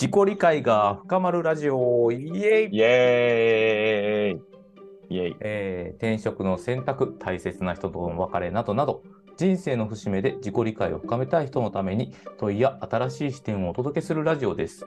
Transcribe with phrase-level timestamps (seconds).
[0.00, 2.10] 自己理解が深まるラジオ。
[2.10, 2.74] イエイ。
[2.74, 5.14] イエーイ。
[5.14, 5.36] イエイ。
[5.40, 9.02] えー転職の選択、大切な人との別れなどなど、
[9.36, 14.86] 人生の節目で自己理解を深めたい人のために問いや新しい視点をお届けするラジオです。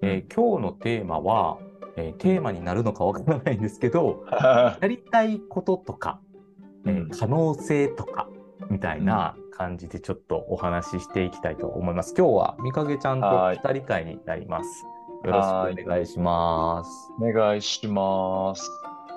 [0.00, 1.58] えー今日のテーマは、
[1.96, 4.24] えーテーマになるのかわからないんですけど、
[4.80, 6.18] やりたいこととか、
[6.86, 7.10] えーうん。
[7.10, 8.26] 可能性とか
[8.70, 12.14] みたいな感じでちょっとお話ししていきたいと思います。
[12.16, 14.84] 今日はみかげちゃんとはい二人会になります。
[15.24, 15.46] よろし
[15.78, 16.90] くお願いします。
[17.20, 18.70] お願いします。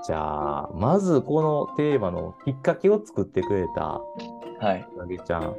[0.08, 4.02] じゃあ、まずこのテーマのきっかけを作ってくれた
[4.66, 4.88] はい。
[4.94, 5.56] みかげちゃん、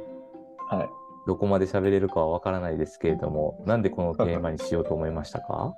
[0.67, 0.89] はい。
[1.27, 5.75] どこまで喋れるかはわからないですけれども、なんでこのテーマにしようと思いましたか？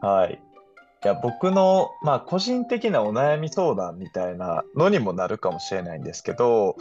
[0.00, 0.40] はい。
[1.04, 6.76] いや、僕の、まあ、個人的なお悩み相談みたいなのにもなるかもしれないんですけど、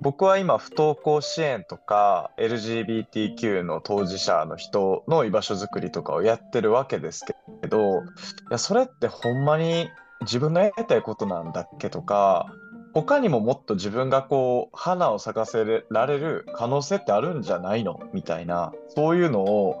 [0.00, 7.24] 僕は今、不登校支援とか、LGBTQ の当事者の人の居場所づくりとかをやってるわけです
[7.62, 8.02] けど、い
[8.50, 9.88] や、それってほんまに
[10.22, 12.52] 自分のやりたいことなんだっけとか、
[12.92, 18.00] 他にももっと自分がこう、花を咲かせられる可能性ってあるんじゃないの？
[18.12, 19.80] みたいな、そういうのを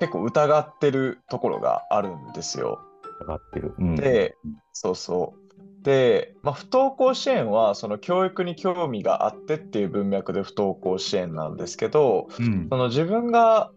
[0.00, 2.80] 結構疑ってるところがあるんですよ。
[3.20, 3.74] 上がってる。
[3.78, 4.36] うん、で、
[4.72, 5.39] そうそう。
[5.82, 12.66] で、まあ、不登校支援はその教育に興味があってっていう文脈で不登校支援なんですけど、うん。
[12.70, 13.70] その自分が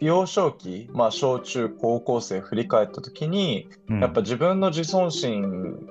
[0.00, 4.00] 幼少期、まあ、小中高校生振り返った時に、うん。
[4.00, 5.86] やっぱ自分の自尊心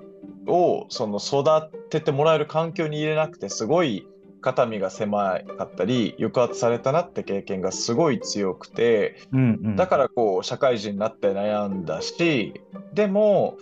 [0.47, 4.07] をその育ててもらえる環境に入れなくてすごい
[4.41, 9.75] 肩身が狭かったり抑圧されたなって経験がすごい強くて、うんうん。
[9.75, 12.53] だからこう社会人になって悩んだし
[12.93, 13.57] でも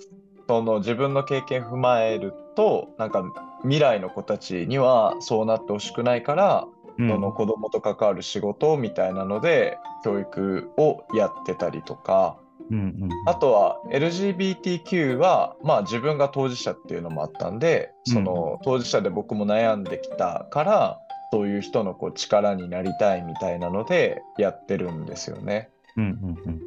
[0.48, 3.24] その自分の経験踏まえるとなんか
[3.62, 7.10] 未来の子たちにはそうなってほしくないから、うん。
[7.10, 12.38] その子供と関わる仕事みたいなので教育をやってたりとか。
[12.72, 21.00] うんうんあとは LGBTQ はまあ自分が当事者っていうのもあったんでその当事者で僕も悩んできたから
[21.34, 25.72] そういう人のこう力になりたいみたいなのでやってるんですよね。
[25.98, 26.12] うんうん
[26.46, 26.62] うん。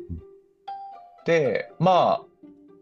[1.25, 2.26] でまあ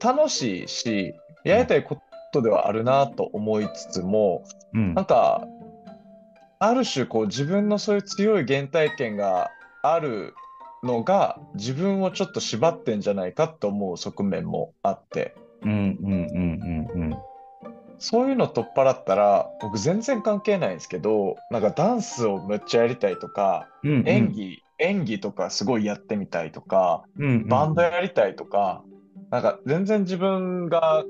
[0.04, 1.98] 楽しいしやりたいこ
[2.32, 4.44] とではあるなと思いつつも
[4.74, 4.94] うん。
[4.94, 5.46] なんか
[6.58, 9.50] ある種こう自分のそういう強い原体験が
[9.82, 10.34] ある
[10.82, 15.34] のが自分をちょっと縛ってんじゃないかと思う側面もあって。
[15.62, 17.16] うんうんうんうんうん。
[17.98, 24.08] そういうの取っ払ったら僕全然関係ないんですけどなんかダンスをめっちゃやりたいとかうんうん。
[24.08, 27.48] 演技演技とかすごいやってみたいとかうんうん。
[27.48, 28.82] バンドやりたいとか、
[29.34, 31.04] なんか全然自分が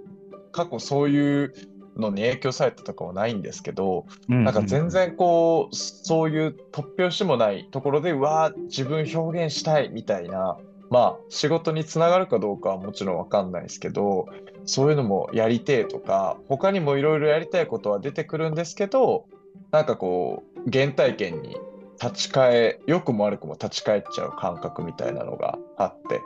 [0.51, 1.53] 過去そういう
[1.95, 10.57] のに影響されたとかはないんですけど、ななんか全然こう、そういう突拍子もないところで、うわー自分表現したいみたいな、
[10.89, 14.27] まあ仕事につながるかどうかはもちろんわかんないですけど、
[14.65, 19.27] そういうのもやりてえとか、他にもいろいろやりたいことは出てくるんですけど、
[19.71, 21.59] なんかこう、原体験に
[22.03, 26.23] 立ち返、良くも悪くも立ち返っちゃう感覚みたいなのがあって。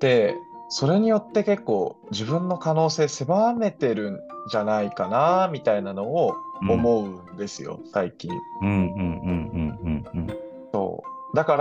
[0.00, 0.36] で、
[0.68, 4.20] それによって結構自分の可能性狭めてるん
[4.50, 8.30] じゃないかな、みたいなのを思うんですよ、最近。
[8.62, 10.36] うんうんうんうんうんうん
[10.72, 11.36] そう。
[11.36, 11.56] だか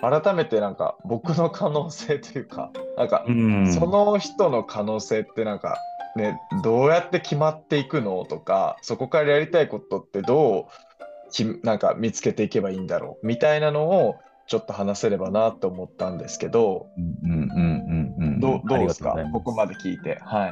[0.00, 5.76] ら、改めてなんか僕の可能性というか、 なんかうんその人の可能性ってなんか
[6.16, 14.16] ね、どうやって決まっていくのとか、そこからやりたいことってどうきなんか見つけていけばいいんだろうみたいなのを
[14.48, 17.48] ちょっと話せればなと思ったんですけど、うんうんうん
[18.18, 19.14] うんうんどうどうですか？
[19.32, 20.18] ここまで聞いて。
[20.22, 20.48] は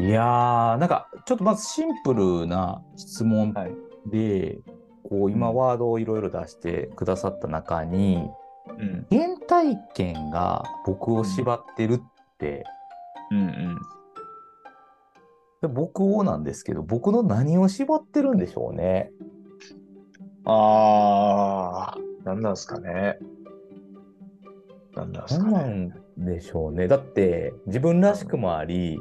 [0.00, 0.04] い。
[0.06, 3.72] いやー、なんか、ちょっとまずシンプルな質問はい。
[4.10, 4.58] で、
[5.08, 8.28] こう、今うんワードをいろいろ出してくださった中に、
[8.66, 9.06] うん。
[9.10, 12.02] 原体験が僕を縛ってるっ
[12.38, 12.64] て、
[13.30, 13.78] うんうん。
[15.62, 19.12] で僕をなんですけど、僕の何を縛ってるんでしょうね。
[20.44, 23.18] あー、なんなんですかね。
[24.94, 25.92] なんなんですか何なね。
[26.22, 26.88] んでしょうね。
[26.88, 29.00] だって、自分らしくもあり、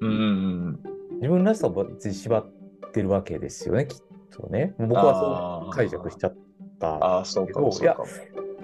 [0.00, 0.80] うんうん
[1.20, 2.46] 自分らしさを縛っ
[2.92, 3.98] てるわけですよね、きっ
[4.30, 4.74] とね。
[4.78, 6.36] 僕はそう解釈しちゃっ
[6.78, 6.96] た。
[6.96, 8.06] ああ、そうかそうかも。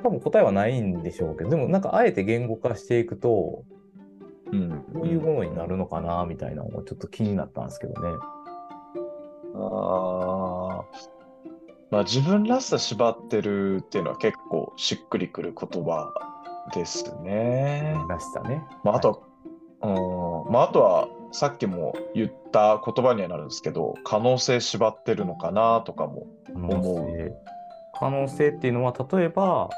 [0.03, 3.65] 多分答えはないんでしょうけど、でもなんかあえて言語化していくと、
[4.53, 4.85] うん。
[4.93, 8.11] どういうものになるのかな、みたいなのがちょっと気になったんですけどね。
[9.55, 11.20] ああ。
[11.91, 16.13] まあ自分らしさ縛ってるっていうのは結構しっくりくる言葉
[16.75, 17.97] ですね。
[18.09, 18.63] らしさね。
[18.85, 19.27] まああと
[19.83, 26.27] は、うん、まああとはさっきも言った言葉にはなるんですけど、可能性縛ってるのかなとかも。
[26.47, 27.33] 可能性。
[27.99, 29.69] 可能性っていうのは、例えば、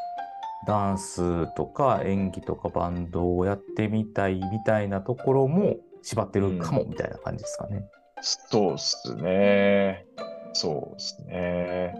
[0.67, 7.85] ダンスとか演技とかバンドをやってみたいみたいなところも縛ってるかもみたいな感じですかね。
[8.21, 10.07] そうっすね。
[10.53, 11.95] そうっすね。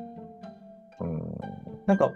[1.01, 1.39] うん。
[1.87, 2.11] なんか、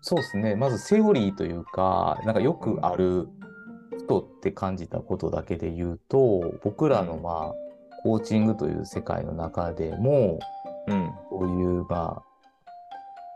[0.00, 0.54] そうですね。
[0.54, 3.28] まずセオリーというか、なんかよくある
[3.98, 7.54] 人って感じたことだけで言うと、僕らのまあ、
[8.02, 10.38] コーチングという世界の中でも、
[10.86, 11.10] うん。
[11.30, 12.22] そういうま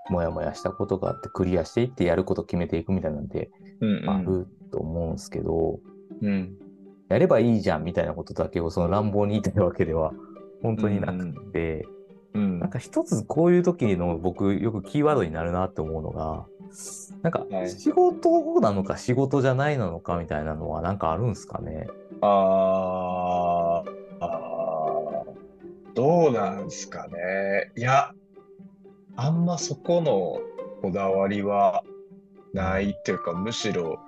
[0.09, 3.51] あ、もやもやしたことがあってクリアしていってやること決めていくみたいなんで
[3.81, 4.11] うん。
[4.11, 5.81] あると思うんですけど、
[6.23, 6.57] うん。
[7.09, 10.13] やればいいじゃんみたいなことだけをその乱暴に言いたいわけでは
[10.63, 11.87] 本当になくて、
[12.35, 16.47] うんなんか一つこういう時の僕よくキーワードになるなって思うのが、
[17.23, 21.89] なんかはい仕事なのか仕事じゃないなのかみたいなのはなんかあるんですかね？
[22.21, 23.91] あー
[24.21, 27.73] あー、どうなんですかね。
[27.77, 28.13] いや、
[29.17, 30.41] あんまそこの
[30.83, 31.83] こだわりは
[32.53, 33.99] ないっていうか、むしろ、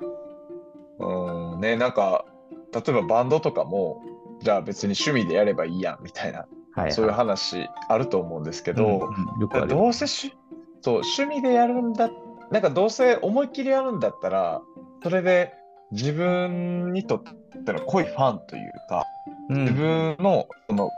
[1.01, 2.25] うん、ね、なんか、
[2.73, 4.01] 例えばバンドとかも、
[4.43, 8.75] じゃあ別に趣味でやればいいやんみたいな、はい、そういうは話あると思うんですけい。
[8.75, 9.69] ど、うんうん。
[9.69, 10.35] どうせし
[10.81, 12.11] そう趣味でやるんだ
[12.51, 14.61] なんかどうせ思いっきりやるんだったら
[15.03, 15.55] それで
[15.93, 17.23] 自分にとっ
[17.65, 19.05] ての濃いファンというか
[19.49, 20.91] うん自分のその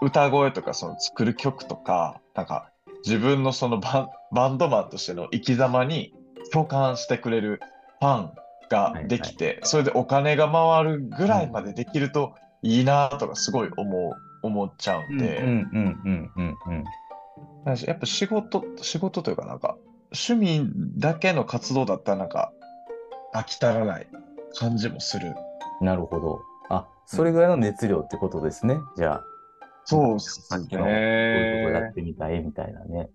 [0.00, 2.70] う歌声とかその作る曲とかなんか
[3.04, 6.14] 自分のそのバンバンドマンとしての生き様に
[6.52, 7.60] 共感してくれる
[8.00, 8.32] ファン
[8.68, 14.12] ができて、それでお金が回るぐらいまでできるといいなとかすごい思う
[14.42, 15.38] 思っちゃうんで。
[15.38, 16.84] うんうんうんうんうん
[17.64, 19.76] なんかやっぱ仕事、仕事というかなんか、
[20.12, 20.68] 趣味
[20.98, 22.52] だけの活動だったらなんか、
[23.32, 24.08] 飽き足らない
[24.58, 25.32] 感じもする。
[25.80, 25.86] うん。
[25.86, 26.40] なるほど。
[26.70, 28.78] あ、それぐらいの熱量ってことですね。
[28.96, 29.24] じゃあ、
[29.84, 31.92] そうっすさっきのこういうことやっね。
[31.94, 33.10] てみたいみたいなね。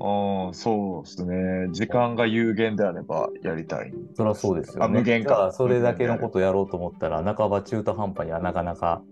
[0.00, 1.68] ああ、そうっすね。
[1.72, 3.92] 時間が有限であればやりたい。
[4.14, 4.84] そりゃそうですよね。
[4.84, 9.02] あ無限かそれだけのことやろうと思ったら、半ば中途半端にはなかなか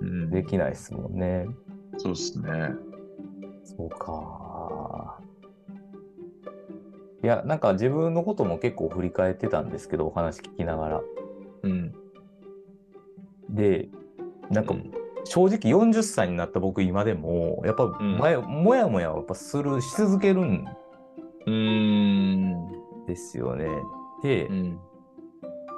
[0.00, 1.46] うん、できないですもんね。
[1.98, 2.48] そうっすね。
[3.64, 5.18] そうか。
[7.22, 11.02] いや、なんか自分のことも結構振り返ってたんですけど、お話聞きながら。
[11.62, 11.94] うん。
[13.48, 13.88] で、
[14.50, 14.74] なんか
[15.24, 20.64] 正直40歳になった僕今でも、やっぱんもや、もやもやをやっぱする、し続けるん。
[23.06, 23.66] ですよね。
[24.22, 24.80] でう、ん。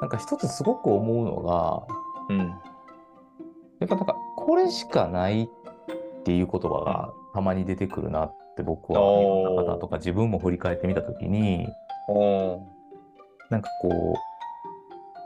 [0.01, 1.83] なんか一つすごく思うのが、
[2.29, 2.39] うん。
[3.81, 5.49] やっぱなんかこれしかないっ
[6.25, 11.69] ていう言葉がたまに出てくるなって僕は、おーいろんな方とか自分も振り返ってみたときに、
[13.51, 14.15] なんかこ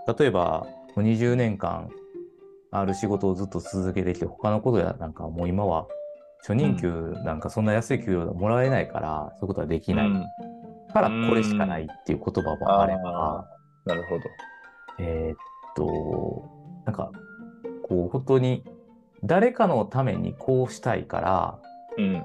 [0.06, 0.66] う、例えば
[0.96, 1.88] もう20年間
[2.72, 5.87] ある仕事をずっと続けてきて、他のことやなんかもう今は
[6.40, 10.25] 初任給なんかそんな安い給料もらえないから、そういうことはできないうん
[10.93, 13.49] からこれしかないっていう言葉もあれば、
[13.84, 14.25] なるほど。
[14.99, 15.37] えーっ
[15.76, 16.50] と、
[16.84, 17.12] なんか
[17.84, 18.64] こう本当に
[19.23, 21.58] 誰かのためにこうしたいから、
[21.99, 22.25] うん。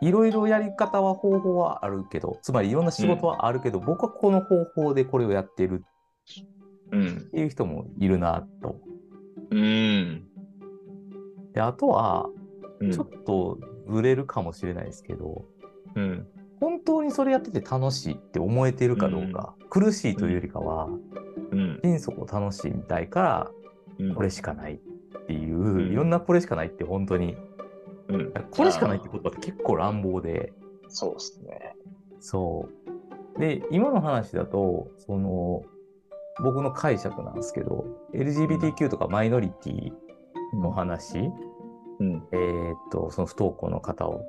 [0.00, 6.57] いろいろやり方は方法はあるけど、つまりいろんな仕事はあるけど、僕はこの方法でこれをやってるうん
[6.96, 7.30] っ。
[7.30, 8.80] ていう人もいるなと。
[9.50, 10.24] うん。
[11.52, 12.28] で、あとは、
[12.80, 13.58] うんちょっと
[13.90, 15.44] ずれるかもしれないですけど、
[15.96, 16.26] うん。
[16.60, 20.88] 本当にそれやってて楽しいって思えてるかどうか、苦しいというよりかは、
[21.50, 21.80] うん。
[21.82, 23.50] 心底楽しいみたいから、
[23.98, 24.78] うんこれしかないっ
[25.26, 27.36] ていう、うんいろんなこれしかないって本当に、
[28.08, 28.32] うん。
[28.50, 30.52] これしかないってことは結構乱暴で、
[30.88, 31.74] そうですね。
[32.20, 32.68] そ
[33.36, 33.40] う。
[33.40, 35.62] で、今の話だと、その、
[36.42, 39.92] 僕の解釈なんですけど、LGBTQ とかマイノリティ
[40.54, 41.30] の話、
[42.00, 42.26] うん。
[42.32, 44.22] えーっと、その不登校の方を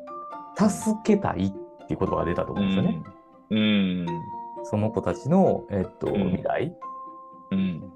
[0.58, 3.04] 助けたいっていう言葉が出たと思うんですよね。
[3.52, 4.06] うん。
[4.64, 6.76] その子たちの、えーっと、ん未来、
[7.52, 7.92] うん。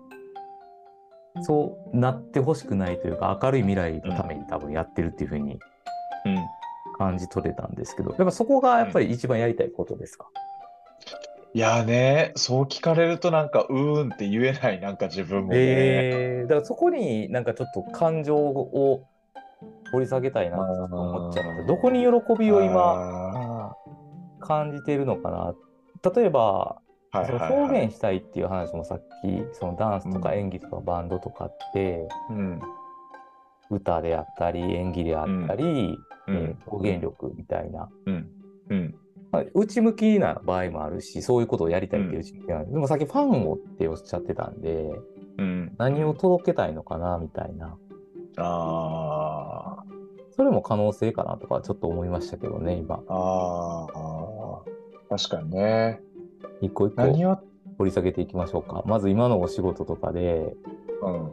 [1.41, 5.53] そうなってほしくないというか、明るい未来のために多分やってるっていうふうに
[6.25, 6.37] うん。
[6.99, 10.27] 感じ取れたんですけど、やっぱそこがやっぱり一番やりたいことですか？
[11.55, 15.59] いやーね、そう聞かれるとなんか、うーんって言えない、なんか自分もね。
[15.59, 19.05] えー、だからそこになんかちょっと感情を
[19.91, 21.67] 掘り下げたいなと思っちゃいました。
[21.67, 22.07] どこに喜
[22.39, 22.95] びを今
[23.35, 23.75] あ
[24.39, 25.53] 感じているのかな。
[26.11, 29.03] 例えば、ーはいそのはいはい表現したいっていう話もさっき、
[29.53, 32.59] そのダンスとか演技とかバンドとかって、うん。
[33.69, 35.63] 歌であったり、演技であったり、
[36.27, 38.29] うんえー表現力みたいな、うん。
[38.69, 38.95] うん。
[39.33, 44.91] まあ、内向きな場合もあるし、そういうことをやりたいっていう内向きな、でもさっきファンをっておっしゃってたんで、
[45.39, 45.73] うん。
[45.79, 47.75] 何を届けたいのかなみたいな。
[48.37, 49.83] ああ。
[50.35, 53.01] それも可能性かなとかちょっと思いましたけどね、今。
[53.07, 54.61] ああ。
[55.09, 55.99] 確かにね。
[56.61, 57.39] 一個一個何を、
[57.79, 58.83] 掘り下げていきましょうか。
[58.85, 60.55] まず今のお仕事とかで、
[61.01, 61.31] うん。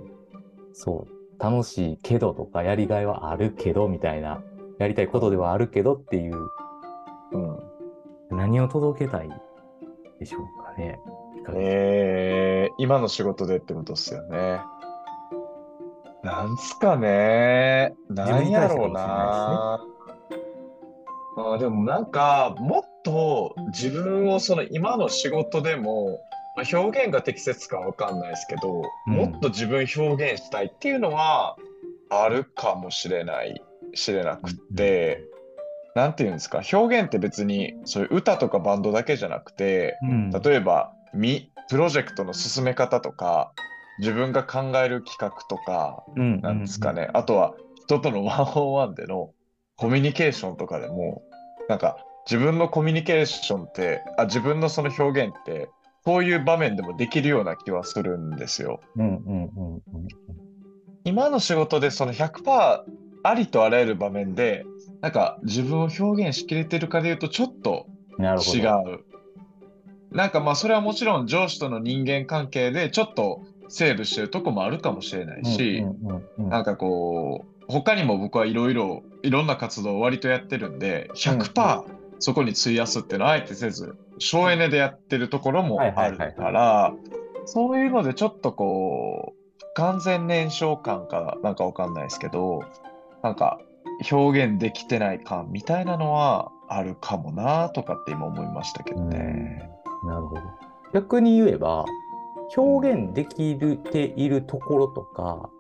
[0.73, 4.43] そう、楽しいけどとか、やりがいはあるけどみたいな、
[4.79, 6.39] やりたいことではあるけどっていう、
[7.33, 7.71] うん。
[8.31, 9.29] 何を届けたい
[10.19, 11.01] でしょうかね。
[11.55, 14.61] えー、今の仕事でってことっすよね。
[16.23, 17.95] なんすかね。
[18.09, 19.81] なんやろうな。
[21.37, 26.21] あーでもなんか、もっと自分をその今の仕事でも、
[26.57, 31.57] まあ表現が適切かわかんないですけど、うんもっと自分表現したいっていうのは
[32.11, 33.63] あるかもしれない、
[33.95, 35.25] しれなくって、
[36.01, 40.31] なんていうんですか、表現って別にそういう歌とかバンドだけじゃなくて、うん。
[40.31, 43.53] 例えば、み、プロジェクトの進め方とか、
[43.99, 49.35] 自分が考える企画とか、うんなんですかね、あとは人とのワンオンワンでの
[49.77, 51.21] コミュニケーションとかでも、
[51.69, 55.69] なんか自分のコミュニケーションって、あ、自分のその表現って、
[56.07, 58.81] そういう場面でもできるような気はするんですよ。
[58.97, 59.83] うんうんうんうん。
[61.05, 62.85] 今の仕事でその100%
[63.23, 64.65] ありとあらゆる場面で、
[65.01, 67.87] なんか自分を表現しきれてるかで言うと、ちょっと。
[68.19, 68.61] 違
[68.95, 69.05] う。
[70.11, 75.85] なんかまあそれはもちろん上司との人間関係でちょっとセーブしてるとこもあるかもしれないし、
[76.37, 81.85] なんかこう他にも僕はいろいろいろんな活動を割とやってるんで100%
[82.19, 86.93] そこに費やすっていうのはあえてせず省エネでやってるところもあるから
[87.47, 92.65] そういうのでちょっとこう不完全燃焼感かなんかわかんないですけど
[93.23, 93.59] なんか
[94.11, 99.71] 表現できてない感みたいなのはあるかもなとかって今思いましたけどね。
[100.07, 100.43] なるほど。
[100.95, 101.85] 逆に言えば、
[102.57, 105.51] 表現できるているところとか、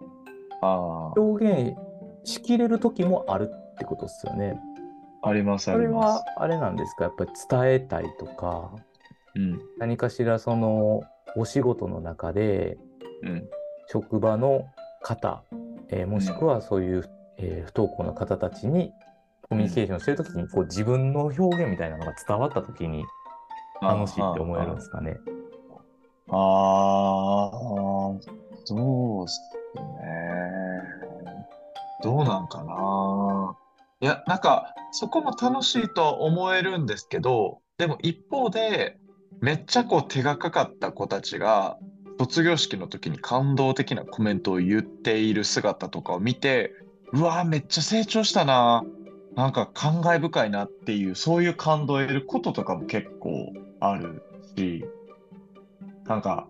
[0.62, 1.76] あ表現
[2.25, 4.59] しきれる時もあるってことですよね。
[5.23, 6.25] あ、ありますそれありますは。
[6.38, 7.05] あれなんですか？
[7.05, 8.71] やっぱり伝えたいとか、
[9.37, 11.02] うん何かしらその
[11.37, 12.79] お仕事の中で、
[13.23, 13.49] うん
[13.87, 14.67] 職場の
[15.02, 15.43] 方、
[15.90, 17.11] えーもしくはそういう、
[17.42, 18.92] えー不登校の方たちに
[19.49, 23.04] コミュニケーションしてるときに、こう自分の表現みたいなのが伝わったときに
[23.82, 25.16] 楽しいって思えるんですかね。
[26.28, 27.50] ああ、
[28.64, 29.40] そうす
[29.75, 29.80] ね。
[32.04, 33.56] どうなんかな。
[34.00, 38.99] いや、なんか、そこも楽しいとは思えるんですけど、でも一方で、
[39.40, 41.76] めっちゃこう手がかかった子たちが、
[42.18, 46.73] 卒業式の時に感動的なコメントを言っている姿とかを見て、
[47.12, 48.85] うわーめっちゃ成長したな。
[49.37, 54.23] なんか感慨深いなっていう、そういう感動を得ることとかも結構ある
[54.57, 54.85] し、
[56.07, 56.49] なんか、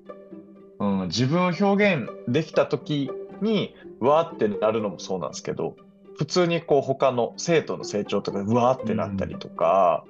[0.79, 3.11] うん、自分を表現できた時
[3.43, 5.77] に、うわーってなるのもそうなんですけど、
[6.17, 10.05] 普通にこう他の生徒の成長とか、うわーってなったりとか、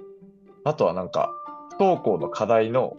[0.65, 1.33] あとはなんか、
[1.77, 2.97] 不登校の課題の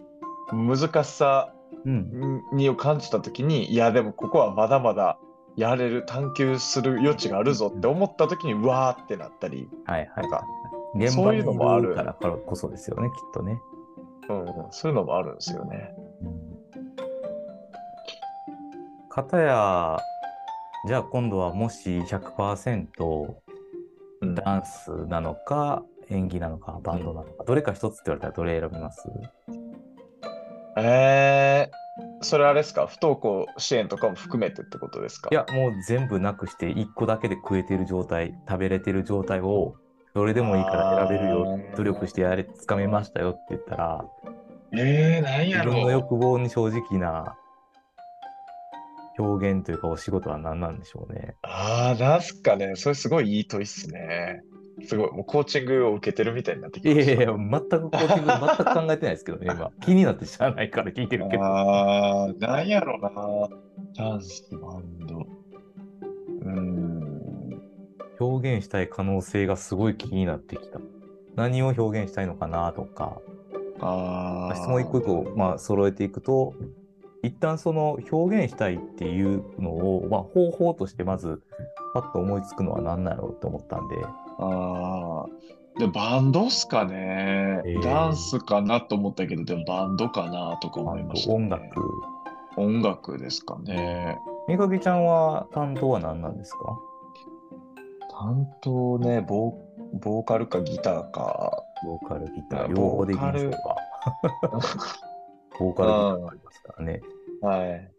[0.52, 1.52] 難しさ
[1.84, 2.42] うん。
[2.52, 5.18] にを感じた時に、いや、でもここはまだまだ
[5.56, 10.44] やれる、探求する余地があるぞって思った時に、うわーってなったり、はいはいなんか。
[10.94, 13.60] ういう場にいのもあるるからこそですよね、きっとね。
[14.28, 15.94] うん、そういうのもあるんですよね。
[19.08, 19.98] かたや、
[20.86, 23.34] じゃあ今度はもし100%
[24.22, 29.08] うんダンスなのか、演技なのか、バンドなのか、どれか一つって言われたらどれ選びます？
[30.76, 31.81] えー、
[32.22, 32.86] それあれですか？
[32.86, 35.28] 不登校支援とかも含めてってことですか？
[35.30, 39.76] いや、もう全部なくして、1個だけで食えてる状態、食べれてる状態を、
[40.14, 44.04] どれでもいいから選べるよ努力してやれ、つかめましたよって言ったら、
[44.74, 47.36] えー、何自分の欲望に正直な
[49.18, 51.34] 表現というかお仕事は何なんでしょうね。
[51.42, 52.72] ああ、なんすかね。
[52.76, 54.42] それすごいいい問いっすね。
[54.86, 55.10] すごい。
[55.10, 57.12] もうコーチングを受けてるみたいになってきました。
[57.12, 59.70] いやいや全くコーチング全く考えてないですけどね、今。
[59.80, 61.44] 気になって知らないから聞いてるけど。
[61.44, 63.10] ああ、なんやろな。
[63.96, 65.18] ダンス、バンド。
[65.18, 67.62] うーん。
[68.20, 70.80] 表現したい可能性がすごい気になってきた。
[71.34, 73.20] 何を表現したいのかなとか、
[73.80, 74.54] ああ。
[74.54, 76.54] 質問一個一個、まあ、揃えていくと、
[77.22, 81.40] 一旦その表現したいっていうのを、まあ、方法としてまず、
[81.94, 83.96] パッと思いつくのは何だろうって思ったんで、
[84.42, 85.78] ああ。
[85.78, 87.62] で、バンドっすかね。
[87.64, 91.34] えーダンスかなと思ったけど、でもバンドかなとか思いました、ね。
[91.34, 91.62] 音楽。
[92.56, 94.18] 音楽ですかね。
[94.48, 96.58] みかけちゃんは担当は何なんですか？
[98.10, 101.64] 担当ね、ボーボーカルかギターか。
[101.84, 103.58] ボーカル、ギタあー、両方でいきましょうか。
[105.58, 107.00] ボーカル、ギターがありますからね。
[107.40, 107.90] はい。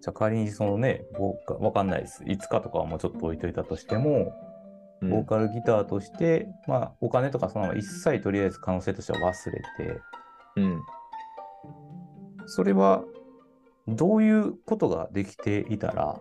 [0.00, 2.24] じゃあ仮にそのね、ボーカわかんないです。
[2.26, 4.32] いつかとかはもうちょっと置いといたとしても、うん
[5.10, 10.00] ボーカルギターとして、まあ、お金とかその一切とりあえず可能性としては忘れて、
[10.56, 10.82] うん。
[12.46, 13.04] それは
[13.88, 16.20] どういうことができていたら、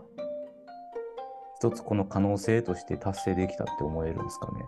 [1.58, 4.66] 一つこの可能性として達成できたって思えるんですかね？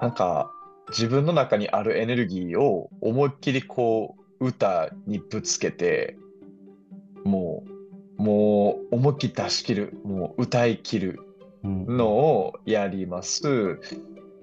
[0.00, 0.50] なんか、
[0.90, 6.16] 自分の中にあるエネルギーを思いっきりこう、歌にぶつけて、
[7.24, 7.64] も
[8.18, 11.31] う、もう思いっきり出し切る、もう歌い切るうん
[11.64, 13.80] のをやります。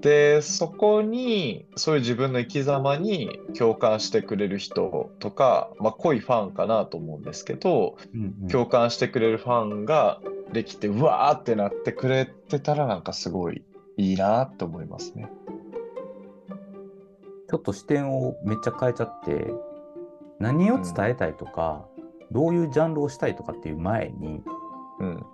[0.02, 10.22] で、そこに、そういう自分の生き様に共感してくれる人とか、まあ、濃いファンかなと思うんですけど、うんうん共感してくれるファンが
[10.54, 13.64] できて、うわーってなってくれてたら、なんかすごい
[13.98, 15.30] いいなって思いますね。
[17.50, 19.54] ちょっと視点をめっちゃ変えちゃって、
[20.40, 21.86] 何を伝えたいとか、
[22.32, 24.42] どういうジャンルをしたいとかっていう前に、
[25.00, 25.26] うん。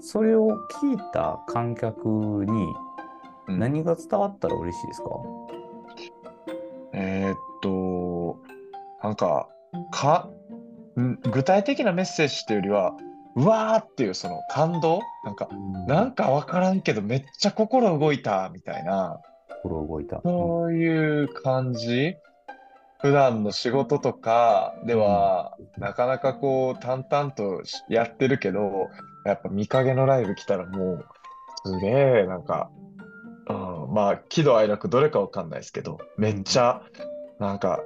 [0.00, 0.48] それを
[0.82, 2.66] 聞いた観客に
[3.48, 3.58] うん。
[3.58, 5.08] 何が伝わったら嬉しいですか、
[6.92, 8.38] えーっと、
[9.02, 9.48] なんか、
[9.90, 10.28] か、
[10.98, 12.92] ん具体的なメッセージっていうよりは、
[13.34, 15.00] うわーっていうその感動？
[15.24, 15.48] なんか、
[15.88, 19.20] なんかわからんけどめっちゃ心動いたみたいな、
[19.62, 20.20] 心動いた。
[20.22, 22.14] そういう感じ？
[23.00, 28.88] 普段の仕事とかでは、なかなかこう淡々としやってるけど、
[29.24, 31.04] やっぱ見影のライブ来たらもう、
[31.64, 31.88] すげ
[32.22, 32.70] えなんか、
[33.48, 33.52] う
[33.90, 36.82] ん、まあ喜怒哀楽どれかわかんないですけど、めっちゃ
[37.38, 37.80] なんか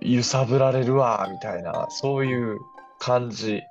[0.00, 2.58] 揺さぶられるわみたいな、そういう
[2.98, 3.62] 感じ。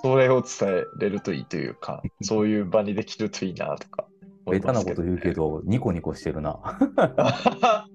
[0.00, 4.06] それを伝えれるといいというか、そういう場にできるといいなとか
[4.52, 6.58] ねなこと言うけど、ニコニコしてるな。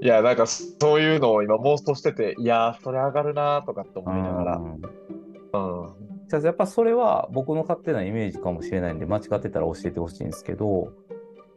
[0.00, 4.56] いや、なんかそういうのを今妄想してて、いやー、それ上がるなーとかって思いながら。
[4.56, 6.15] うんうん。
[6.28, 10.92] じゃあやっぱそれは僕の勝手なイメージかもしれないんで、間違ってたら教えてほしいんですけど、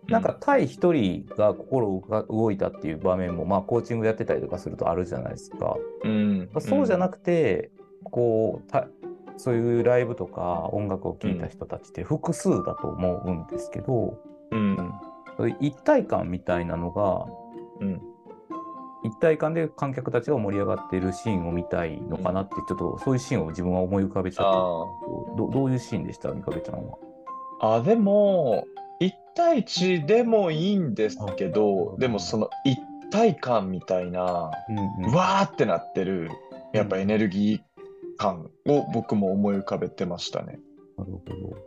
[0.08, 5.75] なんか対一人が心が動いたっていう場面も、まあコーチングやってたりとかするとあるじゃないですか。
[6.03, 6.50] うん。
[6.60, 7.72] そうじゃなくくて、
[8.03, 8.88] こうた、
[9.38, 14.20] そういうライブとか音楽を聴いた人たちって複数だと思うんですけど、
[14.51, 14.92] うん。
[15.38, 17.25] そういう一体感みたいなのが、
[17.82, 18.01] うん。
[19.03, 26.31] 一体感で観客たちが盛り上がっているシーンを見たいのかなって、ちょっとそういうシーンを自分は思い浮かべちゃったどどどういうシーンでした？
[26.31, 26.98] みかべちゃんは。
[27.62, 28.66] ああ、でも、
[29.01, 36.29] 1対1でもいいんですけど、でもその一体感みたいな、うんうんうわーってなってる、
[36.74, 37.62] やっぱエネルギー
[38.18, 40.59] 感を僕も思い浮かべてましたね。
[40.98, 41.57] なるほど。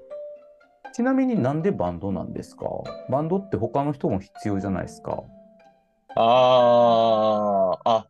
[0.95, 2.67] ちなみになんでバンドなんですか？
[3.09, 5.23] バンドって他の人も必要じゃないですか？
[6.17, 8.07] ああ、あ、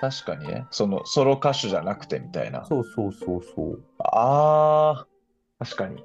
[0.00, 0.66] 確かにね。
[0.70, 2.64] そのソロ歌手じゃなくてみたいな。
[2.66, 3.84] そうそうそうそう。
[3.98, 5.06] あ
[5.58, 6.04] あ、確かに。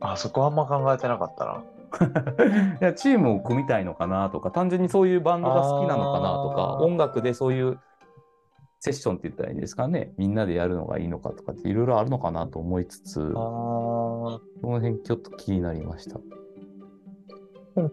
[0.00, 1.64] あ、そこはあんま考えてなかったな。
[2.80, 7.80] いやチームを組みたいのかなとか単純にそういうバンドが好きなのかなとか音楽でそういう
[8.80, 14.40] セッションって言ったらいいんですかねみんなでやるのがいいのかとかっていろいろあるのかなと思いつつそ。
[14.62, 16.20] の辺ちょっと気になりました。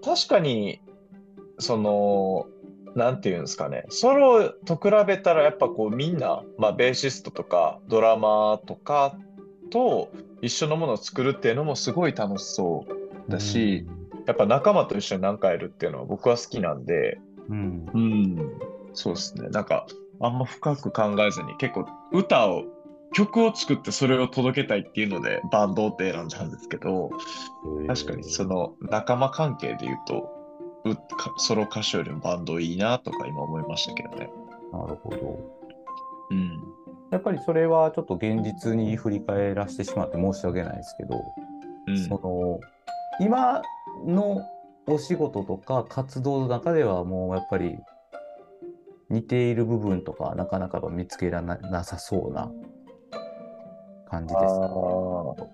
[0.03, 0.81] 確かに、
[1.59, 2.47] その、
[2.95, 9.17] なんていうんですかね、ソロと比べたらやっぱこうみんな、まあベーシストとかドラマーとか
[9.69, 13.85] と一緒のものを作るっていうのもすごい楽しそうだし、
[14.25, 18.51] やっぱ仲間と一緒に何かやるっていうのは僕は好きなんで、うん、うん、
[18.93, 19.49] そうですね。
[19.49, 19.85] なんか、
[20.21, 22.63] あんま深く考えずに、結構歌を、
[23.13, 27.11] 曲を作ってそれを届けたいっていうのでバンドって選んじゃうんですけど、
[27.87, 30.34] 確かにその仲間関係で言うと、
[31.37, 34.29] ソロ歌手よりもバンドいいなとか今思いましたけどね。
[34.71, 35.39] なるほど。
[36.31, 36.63] うん。
[37.11, 41.23] やっぱりそれはちょっと現実に振り返らせてしまって申し訳ないですけど、
[41.87, 42.59] うんその
[43.19, 43.61] 今
[44.05, 44.41] の
[44.87, 47.77] お仕事とか活動の中ではもうやっぱり
[49.09, 52.51] 似ている部分とかなかなか見つけられななさそうな
[54.09, 54.65] 感じですか？
[54.65, 55.47] あー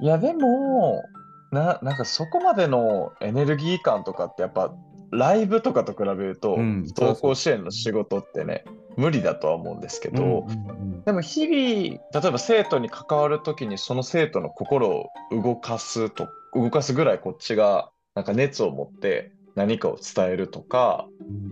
[0.00, 1.02] いや、でも、
[1.50, 4.74] な、なんかそこまでのエネルギー感とかってやっぱ
[5.10, 8.64] ライブとかと比べると、うん不登校支援の仕事ってね、
[8.96, 11.04] 無理だとは思うんですけど、うんうんうん。
[11.04, 21.06] でも日々、例えば生徒に関わるときにその生徒の心を動かすと、動かすぐらいこっちがなんか熱を持って何かを伝えるとか、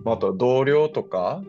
[0.05, 1.43] まああとは同僚とか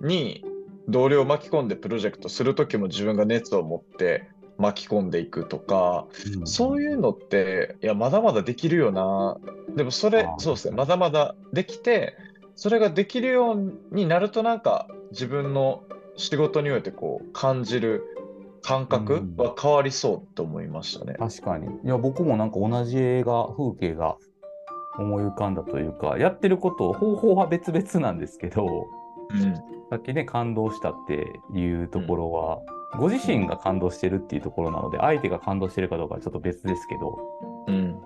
[0.00, 0.44] に
[0.88, 6.06] 同僚を巻き込んでプロジェクトするときも自分が熱を持って巻き込んでいくとか、
[6.38, 9.38] うんそういうのって、いや、まだまだできるよな。
[9.76, 12.14] でもそれそうですね、まだまだできて、
[12.54, 15.82] それができるようになるとなんか自分の
[16.16, 18.04] 仕事においてこう感じる
[18.62, 21.14] 感覚は変わりそうと思いましたね。
[21.18, 21.66] 確かに。
[21.66, 24.16] いや、僕もなんか同じ映画、風景が
[24.98, 28.66] 思い浮かんだというか、やってること、方法は別々なんですけど、
[29.30, 29.54] うん。
[29.90, 32.58] さっきね、感動したっていうところは、
[32.98, 37.18] ご自身が感動してるっていうところなので、相手が感動してるかどうかはちょっと別ですけど、
[37.66, 38.00] うん。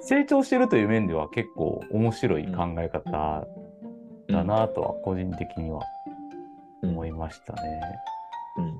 [0.00, 3.10] 成長してるという面では結構面白い考え方
[4.28, 5.82] だなとは個人的には
[6.82, 7.80] 思いましたね。
[8.56, 8.64] うん。
[8.66, 8.78] へ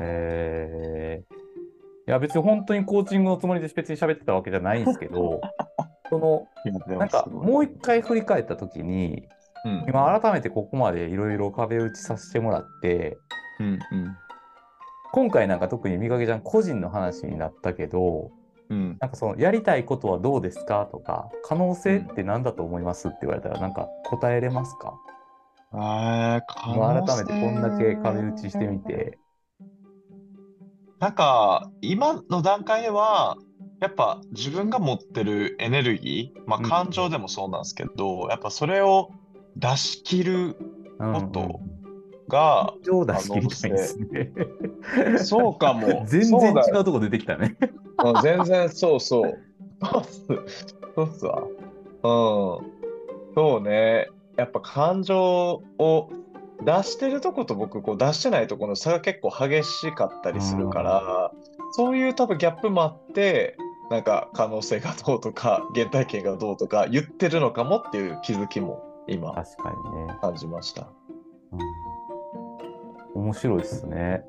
[0.00, 1.24] え。
[2.06, 5.40] いや別に本当にコーチングのつもりで別に喋ってたわけじゃないんですけど、
[6.10, 6.46] その
[6.98, 9.26] なんかもう一回振り返った時に、
[9.64, 13.16] うん、今改めてここまでいろいろ壁打ちさせてもらって、
[13.60, 14.16] うんうん。
[15.12, 18.30] 今回なんか特にみかけちゃん個人の話になったけど、
[18.68, 18.96] うん。
[19.00, 24.94] なんかそのやりたいことはどうですかとか、可能性って何だと思いますって言われたら、なんか答えれますか、
[25.72, 26.40] あ
[26.74, 29.18] 今改めてこんだけ壁打ちしてみて。
[31.00, 33.36] なんか今の段階では
[33.80, 39.10] やっぱ自分が持ってるエネルギー、まあ、うん感情でもそうなんですけど、やっぱそれを
[39.56, 40.56] 出し切る
[40.98, 41.60] うんもっと
[42.28, 44.32] が、情を出し切りたいですね。
[45.18, 47.56] そうかも全然違うとこ出てきたね。
[48.02, 49.38] うん全然そうそう。
[50.94, 51.26] そうっす。
[51.26, 51.42] わ。
[51.42, 51.50] うん。
[53.34, 54.08] そうね。
[54.36, 56.10] やっぱ感情を
[56.62, 61.32] 出してるとこと僕こう出してないとこの差が結構激しかったりするから、
[61.72, 63.56] そういう多分ギャップもあって、
[63.90, 70.14] なんか可能性がどうとか原体験がどうとか言ってるのかもっていう気づきも今確かにね。
[70.20, 70.88] 感じました。
[71.52, 71.58] うん、
[73.14, 74.22] 面白いですね。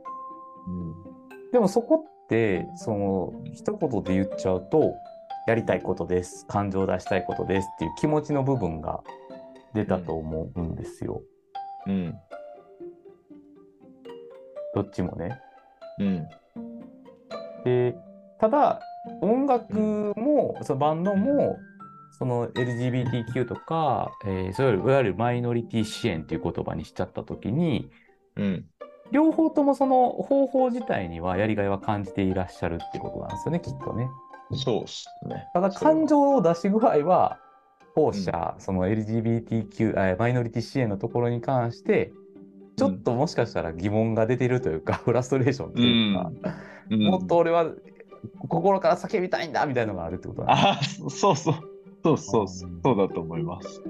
[0.68, 1.52] うん。
[1.52, 4.96] でもそこって、その、一言で言っちゃうと、
[5.48, 6.46] やりたいことです。
[6.48, 9.02] 感情を出したいことですっていう気持ちの部分が
[9.74, 11.22] 出たと思うんですよ。
[11.88, 12.16] うん。
[14.74, 15.40] どっちもね。
[16.00, 16.28] うん。
[17.64, 17.96] で、
[18.40, 18.82] ただ、
[19.22, 21.58] 音楽も、そのバンドも、
[22.18, 27.90] その LGBTQ とか、えーそういわゆるマイノリティ支援っていう言葉にしちゃったときに、
[28.36, 28.66] うん。
[29.12, 34.10] 両方ともその方法自体にはやりがいは感じていらっしゃるってことなんですよね、きっとね。
[34.52, 35.48] そうっすね。
[35.54, 37.40] ただ感情を出し具合は、
[37.96, 42.12] 後者、その LGBTQ、えーマイノリティ支援のところに関して、
[42.78, 46.32] ちょっともしかしたら疑問が出てるというか、 フラストレーションというか、
[46.90, 47.72] うんもっと俺は
[48.48, 51.56] 心から叫びたいんだみたいなのがあるってことなんですああ、そうそう。
[52.04, 53.82] そうそううんそうだと思います。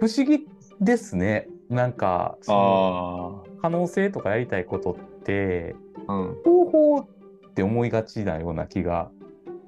[0.00, 0.46] 不思議
[0.80, 1.48] ですね。
[1.68, 5.74] なんか、そのあ可能性とかやりたいことって、
[6.06, 6.12] あ。
[6.12, 6.34] うん。
[6.44, 7.06] 方法っ
[7.54, 9.10] て思いがちなような気が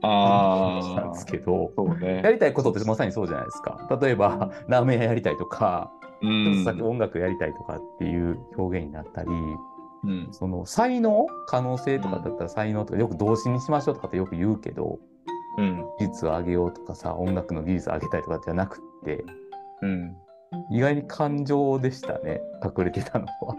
[0.00, 1.26] したんです。
[1.26, 2.32] けど、そうやね。
[2.32, 3.98] りたいことってまさにそうじゃないですか。
[4.00, 6.84] 例えば、 ラーメン屋やりたいとか、うちょっとさっきん。
[6.84, 9.30] 音楽やりたいとかっていう表現になったり、
[10.04, 10.28] うん。
[10.30, 11.26] その才能？
[11.46, 15.00] 可能性とかだったら才能とかよく動詞にしましょうとかってよく言うけど、
[15.58, 15.84] うん。
[15.98, 19.24] 技術を上げようとかさ、音楽の技術を上げたいとかじゃなくって、
[19.82, 20.16] うん。
[20.70, 23.56] 意外に感情でしたね、隠れてたのは。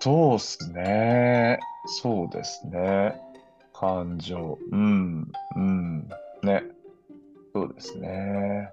[0.00, 1.58] そうっすね。
[2.02, 3.14] そうですね。
[3.72, 4.58] 感情。
[4.72, 5.32] うん。
[5.56, 6.08] うん。
[6.42, 6.62] ね。
[7.54, 8.70] そうですね。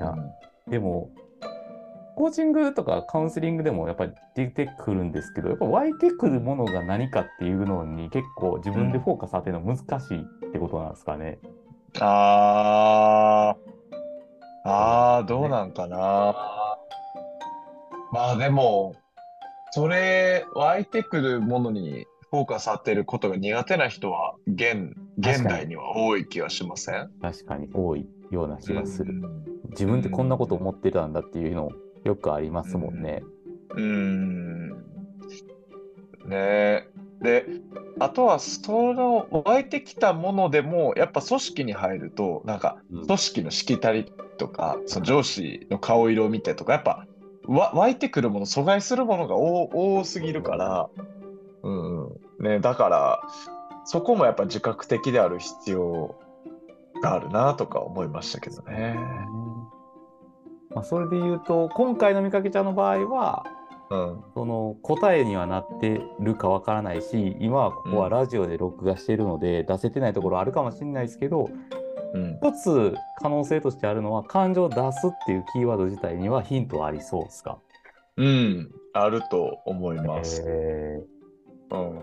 [0.00, 0.14] いや
[0.68, 1.10] でも、
[2.14, 11.38] コーチングとかカウンセリングでもやっぱり出てくるんですけど、やっぱ湧いてくるものが何かっていうのに結構自分でフォーカス当てるの難しいってことなんですかね。
[12.00, 13.81] ああ。
[14.64, 16.34] ああ、どうなんかな。
[18.12, 18.94] まあでも、
[19.72, 27.10] それ、湧いてくるものにフォーカス当てることが苦手な人は、現、現代には多い気がしません？
[27.20, 29.14] 確かに多いような気がする。
[29.14, 31.70] うん自分ってこんなこと思ってたんだっていうの
[32.04, 33.22] よくありますもんね。
[33.70, 34.68] うーん。
[36.26, 36.88] ねえ。
[37.22, 37.46] で、
[38.00, 47.06] あとは、その湧いてきたものでも、やっぱ組織に入ると、なんか、うん組織のしきたりとか、その上司の顔色を見てとか、やっぱ、
[47.46, 50.88] わ湧いてくるもの、阻害するものが多多すぎるから、
[51.62, 52.44] うんうん。
[52.44, 53.22] ね、だから、
[53.84, 56.16] そこもやっぱ自覚的である必要
[57.02, 58.96] があるなとか思いましたけどね。
[60.70, 63.44] まあ、それで言うと、今回の見かけちゃんの場合は、
[63.92, 64.24] うん。
[64.34, 71.50] その答えにはなってるかわからないし、今はここはラジオで録画してるので、出せてないところあるかもしれないですけど、
[72.14, 72.38] うん。
[72.42, 77.58] 一つ可能性としてあるのは、感情を出すっていうキーワード自体にはヒントはありそうですか？
[78.16, 78.70] うん。
[78.94, 80.42] あると思います。
[80.46, 81.02] え
[81.70, 81.98] うん。
[81.98, 82.02] ー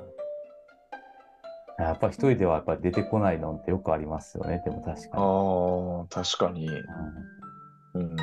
[1.80, 5.24] やっぱり一人ではやっぱり出てこないのってよくありますよね、でも確かに。
[5.24, 6.68] ああ、確かに。
[6.68, 8.18] うんうん。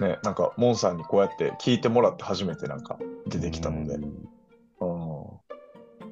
[0.00, 3.98] ね、なんか、モンさんにこうやって聞いてもらって初めてなんか出てきたので。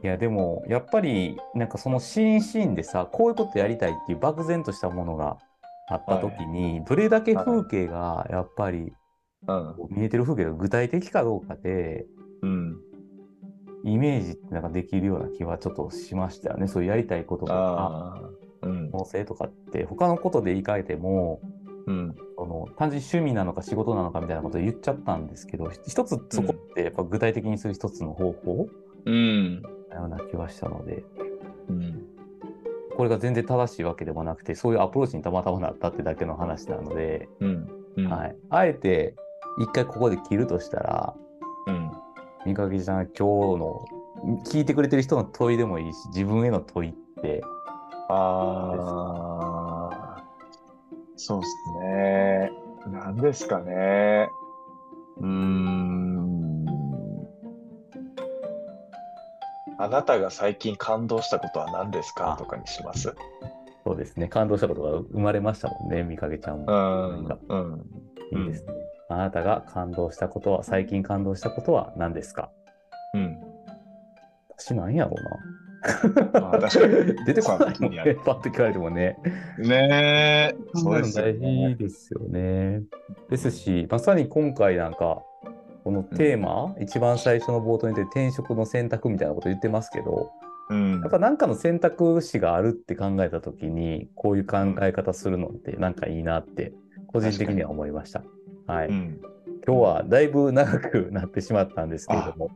[0.03, 5.39] いやでもやっぱりなんかそのシーンシーンでさこういうことやりたいっていう漠然としたものが
[5.89, 8.93] あった時に、どれだけ風景がやっぱり
[9.47, 9.75] うん。
[9.91, 12.07] 見えてる風景が具体的かどうかで
[12.43, 12.77] うん。
[13.85, 16.69] イメージってなんかできるような気はちょっとしましたよね。
[16.69, 18.31] そういうやりたいこととか。
[18.63, 18.91] うん。
[18.91, 21.41] 可能性とかって他のことで言い換えても
[21.87, 22.17] うん。
[22.55, 28.69] その単純に趣味なのか仕事なのかみたいなことを言っちゃったんですけど一つそこってやっぱ具体的にする一つの方法
[29.05, 29.63] うん。
[29.91, 31.05] なような気はしたので
[31.69, 32.07] うん。
[32.97, 37.69] これが全然正しいわけでもなくてそういうアプローチにたまたまなったってだけの話なので、うん。
[37.97, 38.07] うん。
[38.09, 39.17] はい、あえて
[39.59, 41.15] 一回ここで切るとしたら
[41.67, 41.91] うん。
[42.45, 43.23] 三影ちゃん今日
[43.59, 43.85] の
[44.47, 47.43] 聞いてくれてる人の問いでもいいし自分への問いって
[48.09, 48.75] あ
[49.31, 49.34] あ。
[51.17, 52.51] そうですね。
[52.87, 54.29] 何ですかね。
[55.19, 56.65] うーん。
[59.79, 62.33] あなたが最近感動したことは何ですか？
[62.35, 63.15] あとかにします？
[63.85, 66.73] そうですね感動したことが生まれましたもんね三影ちゃんうも。
[66.73, 67.27] ん。
[67.49, 67.85] うん。
[68.33, 68.73] いいですね。
[69.11, 72.51] あなたが感動したことは最近感動したことは何ですか？
[73.13, 73.41] うん。
[74.57, 75.31] 私なんやろあうな。
[75.85, 78.17] 確かに出てこないもんね。
[78.25, 79.19] パッと聞かれてもね。
[79.59, 80.57] ねえ。
[80.75, 81.85] そうですよ大ね事。
[81.85, 82.83] ですよね。
[83.29, 85.23] ですし、まさに今回なんか、
[85.85, 90.31] このテーマ、一番最初の冒頭に出て転職の選択みたいなこと言ってますけど、
[90.71, 96.73] うんやっぱ何かの選択肢があるって考えたときに、こういう考え方するのってなんかいいなって、
[97.09, 98.23] 個人的には思いました。
[98.67, 98.89] はい。
[98.89, 99.21] うん。
[99.67, 102.51] 今日はだいぶ長くなってしまったんですけれども、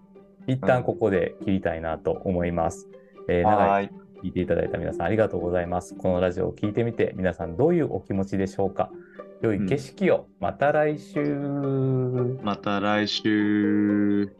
[0.46, 2.88] 一旦ここで切りたいなと思います。
[3.28, 3.90] えー、長い
[4.22, 5.94] 聞いていただいた皆さんありがとうございます。
[5.94, 8.90] このラジオを聞いてみて皆さんどういうお気持ちでしょうか。
[9.40, 11.22] 良い景色を、また来週、
[12.42, 14.32] また来週。